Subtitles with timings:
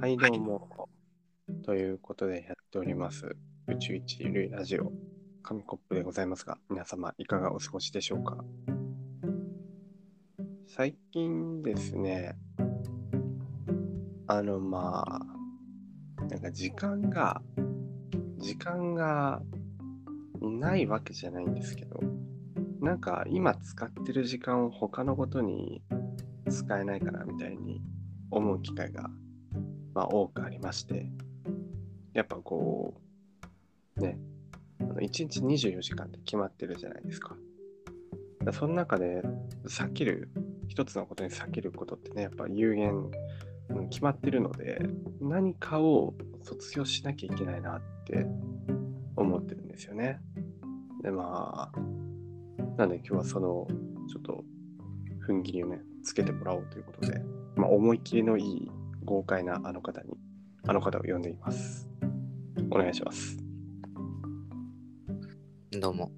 [0.00, 0.88] はい、どうも。
[1.64, 3.34] ということでやっております、
[3.66, 4.92] 宇宙一ゆるいラジオ、
[5.42, 8.44] 紙コップでございますが、皆様いかがお過ごしでしょうか？
[10.68, 12.36] 最近ですね、
[14.28, 17.42] あの、まあ、なんか時間が、
[18.38, 19.42] 時間が
[20.40, 21.98] ないわけじゃないんですけど、
[22.80, 25.82] なんか今使ってる時間を他のことに
[26.48, 27.82] 使えないかなみたいに
[28.30, 29.10] 思う機会が、
[29.98, 31.06] まあ、多くありまして
[32.14, 32.94] やっぱこ
[33.96, 34.16] うね
[34.80, 37.34] あの1日24時間って決まってるじゃないですか。
[38.44, 39.22] だその中で
[39.66, 40.30] 避ける
[40.68, 43.10] 一つのことに避けることってねやっぱ有限
[43.90, 44.78] 決まってるので
[45.20, 48.24] 何かを卒業しなきゃいけないなって
[49.16, 50.20] 思ってるんですよね。
[51.02, 51.78] でまあ
[52.76, 53.66] なんで今日はその
[54.08, 54.44] ちょっと
[55.26, 57.20] 踏ん切りをねつけてもらおうということで、
[57.56, 58.70] まあ、思い切りのいい
[59.08, 60.18] 豪快なあの方に
[60.66, 61.88] あの方を呼んでいます。
[62.70, 63.38] お願いします。
[65.70, 66.12] どうも。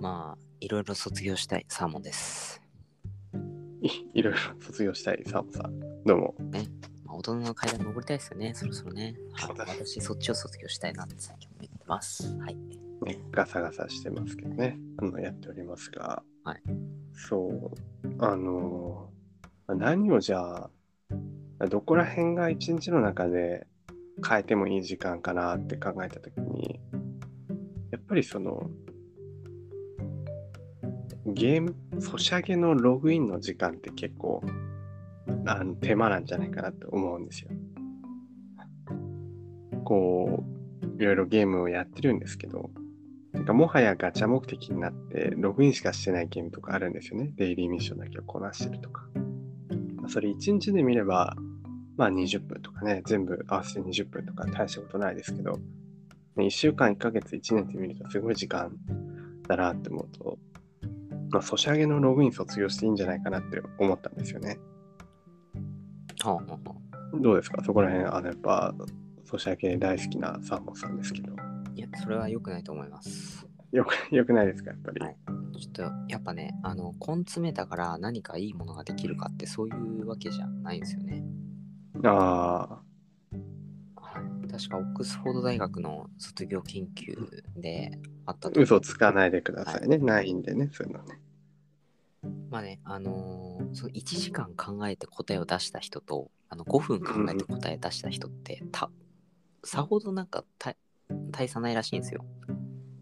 [0.00, 2.60] まあ、いろいろ卒業したいサーモンです。
[3.80, 6.02] い いろいろ卒業したいサーモンさん。
[6.04, 6.34] どうも。
[7.04, 9.14] まあ、大人の階段登りたいですよね、そろそろね。
[9.34, 9.54] はい。
[9.56, 12.36] 私、そっちを卒業したいなって最近思ってます。
[12.38, 12.56] はい。
[13.04, 16.62] ね、ガサガサしてますけどね、あのやっておりますが、はい。
[17.12, 17.70] そう、
[18.18, 19.12] あの、
[19.74, 20.70] 何をじゃ
[21.58, 23.66] あ、どこら辺が一日の中で
[24.26, 26.80] 変えてもいい時間かなって考えたときに、
[27.90, 28.70] やっぱりその、
[31.26, 34.42] ゲーム、ソシャゲのログインの時間って結構、
[35.46, 37.50] あの手間なんじゃないかなと思うんですよ。
[39.84, 40.44] こ
[40.80, 42.70] う、いろいろゲームをやってるんですけど、
[43.32, 47.32] なんかもはやガチャ目的になって、ログインしかしてないゲームとかあるんですよね。
[47.36, 49.04] デイリーミッションだけをこなしてるとか。
[50.06, 51.34] まあそれ1日で見れば、
[51.96, 55.58] まあ20分とかね、全部合わせて20分とか大したことないですけど、
[56.36, 58.70] ね1週間、1ヶ月、1年って見るとすごい時間
[59.48, 60.38] だなって思うと、
[61.30, 64.60] まあ、ソシャゲのログイン卒業していいんじゃないかなって思ったんですよね。
[66.22, 66.58] はあ、はあは
[67.20, 67.64] どうですか？
[67.64, 68.72] そこら辺、あの、やっぱ、
[69.24, 71.32] ソシャゲ大好きなサーモンさんですけど。
[71.36, 73.44] あ、いや、それは良くないと思います。
[73.72, 75.00] よく、よくないですかやっぱり。
[75.00, 75.16] はい
[75.58, 81.24] ちょっと、やっぱね、あの、根詰めたから何かいいものができるかってそういうわけじゃないんですよね。
[82.04, 82.78] あ
[83.96, 84.48] はい。
[84.50, 87.16] 確か、オックスフォード大学の卒業研究
[87.58, 89.98] であったあ、と嘘つかないでくださいね。
[89.98, 91.18] ないんでね、そういうのね。
[92.50, 98.90] まあね、あのーその1時間考えて答えを出した人と、あの5分考えて答え出した人って、た
[99.64, 100.76] さほどなんか大
[101.30, 102.24] 大差ないらしいんですよ。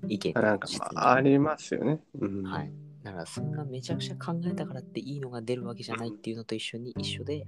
[0.08, 2.00] 意見あなんか、まあ、ありますよね。
[2.20, 2.42] うん。
[2.42, 2.72] はい。
[3.02, 7.44] だからそんなめちゃくちゃ考えたからっていいのが出るわけじゃないっていうのと一緒に一緒で、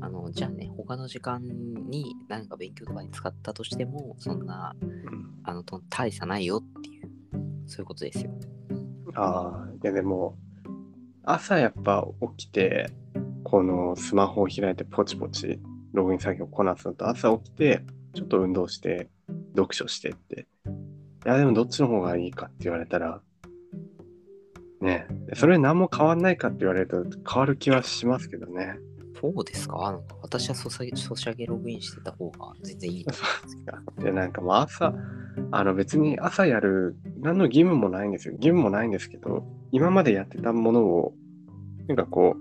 [0.00, 7.10] あの、じゃあね、他の時間に何か勉強とかに使ったとしても、そんな、うんあの、と大差ないよっていう、
[7.66, 8.30] そういうことですよ。
[9.14, 10.36] ああ、いやでも、
[11.22, 12.06] 朝やっぱ
[12.36, 12.90] 起きて、
[13.44, 15.60] このスマホを開いてポチポチ
[15.92, 17.82] ログイン作業をこなすのと、朝起きて、
[18.14, 19.08] ちょっと運動して、
[19.56, 20.46] 読書してって。
[21.26, 23.20] いや、でもどっちの方がいいかって言われたら、
[24.80, 28.76] ねえ、それ何も変わんないかって言われると変わる気はしますけどね。
[29.20, 29.76] そうですか？
[29.92, 33.78] なんか私はソシャゲログインしてた方が全然いいと思うんですけど。
[34.02, 34.94] で、なんかもう朝、
[35.50, 38.34] あの別に朝やる、何の義務もないんですよ。
[38.36, 41.14] 義務もないんですけど、今までやってたものを、
[41.86, 42.36] なんかこ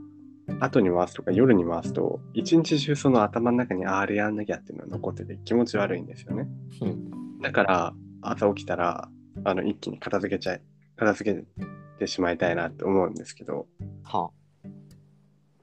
[0.48, 6.48] う、後に回すとか夜に回すと、一日中その頭の中にああれやんなきゃっていうのが残ってて気持ち悪いんですよね。
[6.82, 7.42] うん。
[7.42, 9.10] だから、朝起きたら、
[9.44, 10.62] あの、一気に片付けちゃい、
[10.98, 11.44] 片付け
[11.98, 13.68] てしまいたいなって思うんですけど、
[14.04, 14.30] は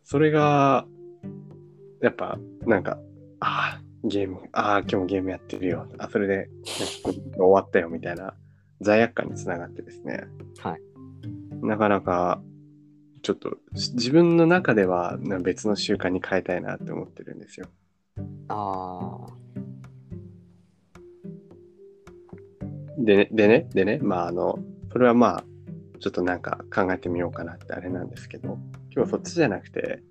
[0.05, 0.87] それが、
[2.01, 2.99] やっぱ、なんか、
[3.41, 5.89] ああ、ゲーム、ああ、今日もゲームやってるよ。
[5.99, 6.53] あ、それで、ね
[7.37, 8.35] 終わったよ、みたいな
[8.81, 10.25] 罪悪感につながってですね。
[10.59, 11.67] はい。
[11.67, 12.41] なかなか、
[13.23, 17.67] ちょっと、し自分の中ではな別の習慣に変えたいなって思ってるんですよ。
[18.49, 19.27] あ。
[19.29, 19.46] あ
[22.99, 24.59] でね、でね、でね、まあ、あの、
[24.93, 25.45] それはまあ、
[26.01, 28.59] ちょっとなんか考えてみようかなってあれなんですけど、
[28.91, 30.03] 今日はそっちじゃなくて、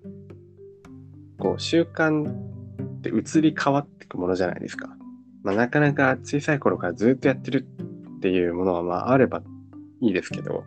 [1.38, 4.96] こう、習慣って移り変わっていくものじゃないですか。
[5.42, 7.66] まあ、なかなか小さい頃からずっとやってる
[8.16, 9.42] っていうものは、まあ、あれば
[10.00, 10.64] いいですけど、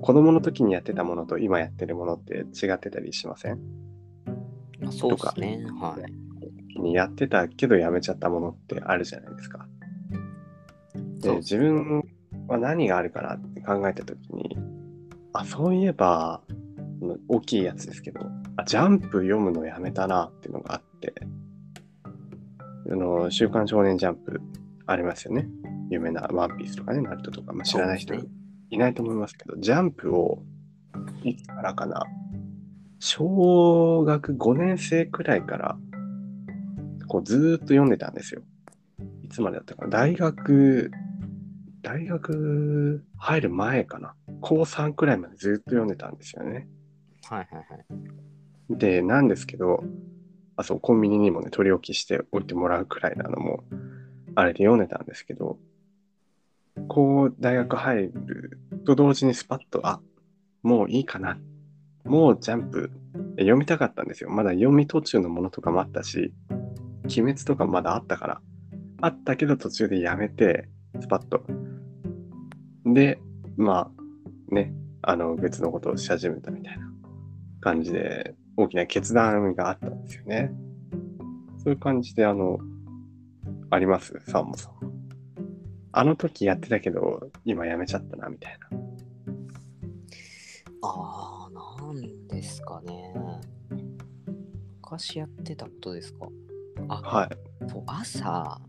[0.00, 3.60] 子供の時にやってたものと今やってるものって違ってたりしません？
[4.86, 4.90] あ。
[4.90, 5.66] そうですね。
[5.78, 5.98] は
[6.76, 6.80] い。
[6.80, 9.66] にやってたけどやめちゃったものってあるじゃないですか。
[11.18, 12.04] で、自分
[12.48, 14.56] は何があるかなって考えたときに、
[15.32, 16.40] あ、そういえば、
[17.28, 18.20] 大きいやつですけど、
[18.56, 21.14] あ、ジャンプ読むのやめたなっていうのがあって、
[22.90, 24.40] あの、週刊少年ジャンプ
[24.86, 25.48] ありますよね。
[25.90, 28.14] 有名なワンピースとかね、ナルトとか、まあ、知らない人
[28.70, 30.42] いないと思いますけど、ジャンプを
[31.22, 32.02] いつからかな、
[32.98, 35.76] 小学5年生くらいから、
[37.08, 38.42] こうずーっと読んでたんですよ。
[39.22, 39.88] いつまでだったかな。
[39.90, 40.90] 大学、
[41.86, 44.16] 大学入る前かな。
[44.40, 46.66] 高3くらいまでずーっと読んでたんですよね。
[47.30, 48.76] はいはいはい。
[48.76, 49.84] で、なんですけど、
[50.56, 53.62] あ、そう、コンビニにもね、取り置きしておいてもらうくらいなのも、
[54.34, 55.58] あれで読んでたんですけど、
[56.88, 60.00] こう、大学入ると同時にスパッと、あ、
[60.64, 61.38] もういいかな。
[62.04, 62.90] もうジャンプ、
[63.36, 64.30] え読みたかったんですよ。
[64.30, 66.34] まだ読み途中のものとかもあったし、
[67.04, 68.40] 鬼滅とかまだあったから。
[69.02, 70.68] あったけど途中でやめて、
[71.00, 71.44] スパッと。
[72.86, 73.18] で、
[73.56, 74.72] まあ、ね、
[75.02, 76.88] あの、別のことをし始めたみたいな
[77.60, 80.52] 感じで、大きな決断があったんですよね。
[81.58, 82.58] そういう感じで、あの、
[83.70, 84.14] あります？
[84.28, 84.72] サーモンさん。
[85.92, 88.78] あの時やってたけど、今やめちゃったな、みたいな。
[90.82, 93.12] ああ、なんですかね。
[94.82, 96.28] 昔やってたことですか？
[96.88, 97.68] あ、はい。
[97.68, 98.60] そう朝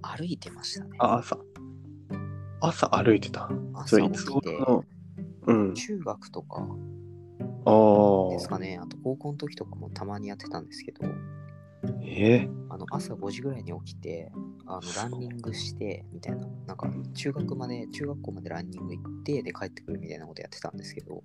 [0.00, 0.90] 歩いてましたね。
[0.98, 1.38] あ、朝。
[2.60, 3.50] 朝歩いてた。
[3.86, 4.58] そ起きて、
[5.46, 5.74] うん。
[5.74, 6.66] 中学とか
[7.64, 8.30] ああ。
[8.30, 8.78] ですかね。
[8.80, 11.00] あと高校の時とかもたまにやってたんですけど、
[12.02, 14.32] ええあの朝5時ぐらいに起きて、
[14.66, 21.22] あのランニングしてみたいな、なんか中学まで、中学校までランニング行って、で帰ってくるみたいなことやってたんですけど、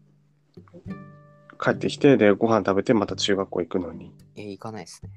[1.61, 4.11] 帰ってきて、で、ご飯食べて、また中学校行くのに。
[4.35, 5.11] えー行かないですね。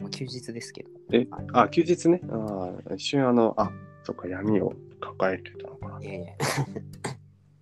[0.00, 0.90] まあ、休日ですけど。
[1.12, 2.20] えはい、あ、休日ね。
[2.28, 3.70] ああ、一瞬あの、あ、
[4.02, 6.00] そっか、闇を抱えてたのかな。
[6.02, 6.34] いやいや、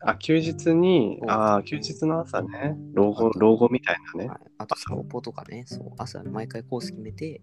[0.01, 4.35] あ、休日に、ああ、休日の朝ね、老後、老後みたいなねは。
[4.37, 7.41] い、あと朝散歩とかね、そう、朝毎回コース決めて、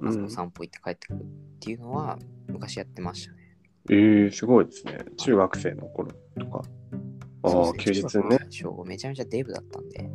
[0.00, 0.30] うん朝の。
[0.30, 1.24] 散歩行って帰ってくるっ
[1.60, 2.18] ていうのは
[2.48, 3.38] 昔やってましたね。
[3.90, 4.98] ええすごいですね。
[5.16, 6.62] 中学生の頃とか。
[7.42, 8.38] ああ、そうです休日ね。
[8.86, 10.08] めちゃめちゃデブだったんで、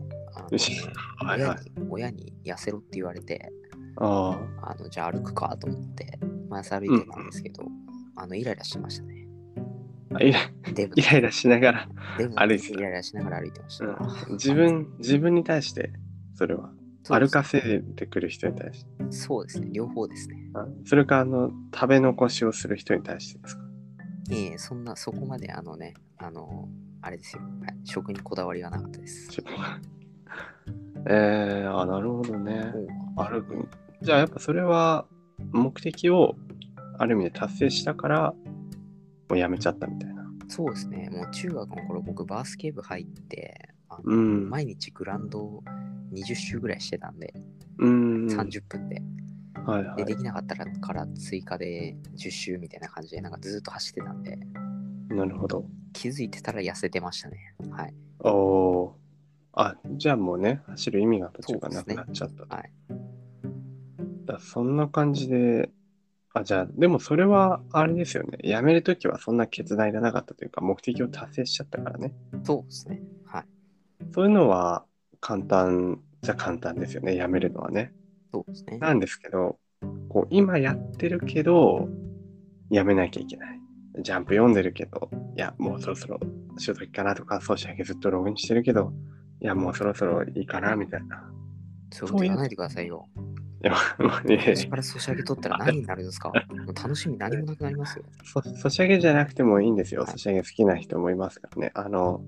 [1.17, 1.55] はいはい。
[1.55, 3.51] 親に親に痩せろって言われて、
[3.97, 6.17] ああのじゃあ歩くかと思って、
[6.49, 7.63] 毎朝歩いてたんですけど、
[8.17, 9.27] あのイライラしてましたね。
[10.13, 10.23] あ。
[10.23, 10.39] イラ
[10.73, 13.85] デブイライラしながら、デブ歩いてたイライラしながら歩いてました。
[13.85, 13.97] うん、
[14.33, 15.91] 自分、自分に対して、
[16.35, 16.71] それは。
[17.03, 18.91] そうです歩かせてくる人に対して。
[19.11, 20.35] そうですね、両方ですね。
[20.55, 23.61] あそれか、あの、食べ残しをする人に対してですか？
[24.31, 26.67] ええそんな、そこまであのね、あの、
[27.01, 29.29] あれですよ、はい、食にこだわりがなかったです。
[29.29, 29.51] ちょっと
[31.09, 32.73] えー、あ、なるほどね。
[33.15, 33.69] 歩く。
[34.01, 35.05] じゃあ、やっぱそれは、
[35.53, 36.35] 目的を、
[36.97, 38.33] ある意味で達成したから、
[39.29, 40.25] もうやめちゃったみたいな。
[40.47, 44.49] そうですね、もう中学の頃僕バスケ部入って、あのうん。
[44.49, 45.63] 毎日グラウンドを
[46.13, 47.33] 20周ぐらいしてたんで、
[47.79, 48.25] うん。
[48.27, 49.01] 30分で。
[49.65, 50.05] はいはいで、。
[50.05, 54.39] できなかったらから追加で10周みたいな感じで、なんかずっと走ってたんで、
[55.09, 55.65] なるほど。
[55.93, 57.55] 気づいてたら痩せてましたね。
[57.71, 57.93] はい。
[58.19, 59.07] おおー。
[59.59, 62.55] あ、じゃあもうね、走る意味が途中がなくなっちゃったと。
[62.55, 62.71] はい。
[64.25, 65.69] だそんな感じで、
[66.39, 68.37] あ、じゃあ、でもそれはあれですよね。
[68.43, 72.13] やめるときはそんな決断いらなかったというか、目的を達成しちゃったからね。
[72.43, 73.01] そうですね。
[73.25, 73.45] はい。
[74.13, 74.85] そういうのは
[75.19, 77.15] 簡単じゃ簡単ですよね。
[77.15, 77.93] やめるのはね。
[78.33, 78.77] そうですね。
[78.79, 79.57] なんですけど、
[80.09, 81.87] こう今やってるけど、
[82.69, 83.59] やめなきゃいけない。
[83.99, 86.19] ジャンプ読んでるけど、いや、もうそろそろ
[86.57, 88.93] 仕事行かなとか、ソーシャルずっとログインしてるけど、
[89.41, 91.23] いや、もうそろそろいいかな、みたいな。
[91.91, 93.07] そう言わないでくださいよ。
[93.63, 96.31] いや、もうね、私からソシャゲ取ったら何になるんですか？
[96.75, 98.05] 楽しみ何もなくなりますよ。
[98.23, 100.01] そソシャゲじゃなくてもいいんですよ。
[100.03, 101.71] はいソシャゲ好きな人もいますからね。
[101.73, 102.21] あの、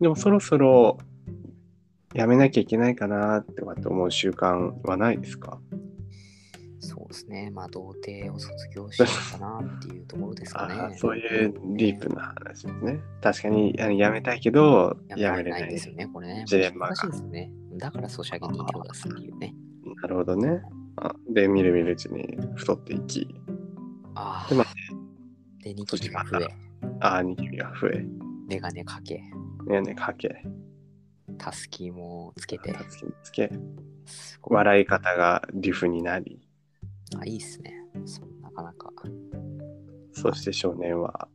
[0.00, 0.98] でもそろそろ
[2.14, 5.58] やめなきゃいけないかなってかって思う習慣はないですか？
[6.80, 7.50] そうですね。
[7.50, 10.96] まあ、童貞を卒業しようかなっていうところですかあね。
[10.98, 13.00] そういうディープな話ですね。
[13.22, 16.44] 確かにあのやめたいけど、ややめめれないですよね、これね。
[16.46, 17.50] ジレンマが難しいですよね。
[17.78, 19.54] だからソシャゲに手を出すっていうね。
[20.02, 20.62] なるほどね。
[20.96, 23.34] あで、みるみるうちに太っていき、
[24.14, 24.66] あでまあ。
[25.62, 26.48] で、ニキビが増え、
[27.00, 28.04] ああ、ニキビが増え、
[28.48, 29.22] メガネかけ、
[29.66, 30.44] ねねかけ、
[31.38, 33.50] タスキもつけてた、つきつけ、
[34.06, 34.56] すごい。
[34.56, 36.40] 笑い方がリフになり、
[37.18, 37.72] あ、いいっすね。
[38.04, 38.90] そうなかなか。
[40.12, 41.28] そして少年は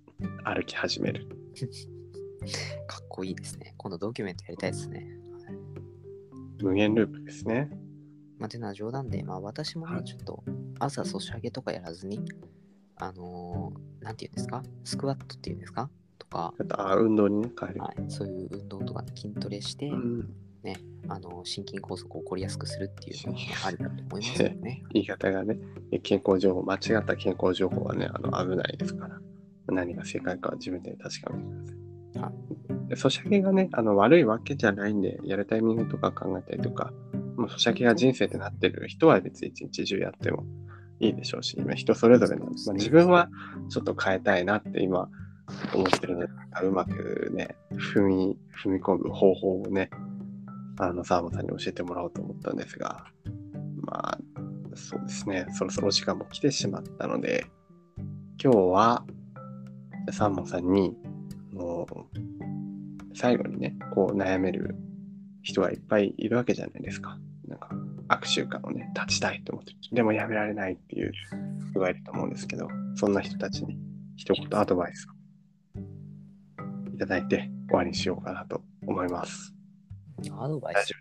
[0.44, 1.28] 歩き始める。
[2.88, 3.74] かっこいいですね。
[3.78, 5.08] 今度ドキュメントやりたいですね。
[6.62, 7.70] 無限ループですね。
[8.40, 10.44] まあ、ていうのは冗談で、まあ私もね、ちょっと
[10.80, 12.22] 朝ソシャゲとかやらずに、
[12.96, 14.64] あのーなんていうんですか？
[14.86, 15.90] スクワットっていうんですか？
[16.18, 17.82] とか、あ運動にね、変える。
[17.82, 20.30] はい、そういう運動とか、ね、筋トレして、うん、
[21.10, 24.84] あの心筋梗塞を起こりやすくするっていうのもありだと思いますよね。
[24.94, 25.60] 言い方がね、
[26.04, 29.20] 健康情報、間違った健康情報はね、あの危ないですから、
[29.68, 32.22] 何が正解かは自分で確かめてください。
[32.24, 32.32] は
[32.90, 36.92] でソシャゲがね、あの悪いわけじゃないんで、やるタイミングとか考えたりとか、
[37.40, 40.46] まあ、ソシャゲが人生ってなってる人は別に一日中やっても
[41.00, 42.68] いいでしょうし、今人それぞれなんです。
[42.68, 43.30] まあ、自分は
[43.70, 45.10] ちょっと変えたいなって今
[45.74, 46.28] 思ってるので、
[46.64, 49.90] うまくね、踏み、踏み込む方法をね、
[50.78, 53.06] あの、サーモンさんに教えてもらおうと思ったんですが、
[53.82, 54.20] まあ、
[54.76, 57.46] そうですね、そろそろお時間も来てしまったので、
[58.44, 59.06] 今日は、
[60.12, 60.96] サーモンさんに、
[61.54, 64.76] もう、最後にね、こう悩める
[65.42, 67.18] 人がいっぱいいるわけじゃないですか。
[67.50, 67.70] なんか、
[68.08, 69.78] 悪習慣をね、断ちたいと思ってる。
[69.92, 71.12] でもやめられないっていう
[71.72, 73.78] 人がいると思うんですけど、そんな人たちに
[74.16, 75.14] 一言アドバイスを
[76.94, 79.54] いただいて終わりにしようかなと思います。
[80.32, 80.94] アドバイス？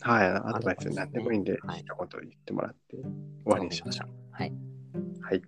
[0.00, 3.04] はい、アドバイス何でもいいんで、はい一言言ってもらって終
[3.44, 4.08] わりにしましょう。
[4.32, 4.52] はい。
[5.20, 5.42] はい。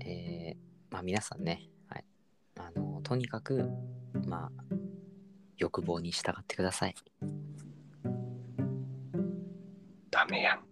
[0.00, 0.56] えー、
[0.90, 2.04] まあ皆さんね、はい。
[2.58, 3.68] あの、とにかく、
[4.26, 4.61] まあ、
[5.62, 6.94] 欲望に従ってください。
[10.10, 10.71] ダメやん。